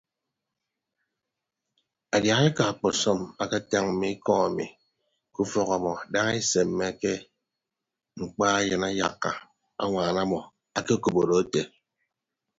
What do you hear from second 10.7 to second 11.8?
akekop odo ete.